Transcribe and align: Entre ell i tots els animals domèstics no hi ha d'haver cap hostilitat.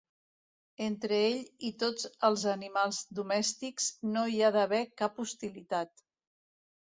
Entre 0.85 1.17
ell 1.25 1.41
i 1.67 1.69
tots 1.83 2.07
els 2.29 2.45
animals 2.53 3.01
domèstics 3.19 3.89
no 4.15 4.23
hi 4.37 4.41
ha 4.47 4.51
d'haver 4.57 4.79
cap 5.03 5.19
hostilitat. 5.25 5.93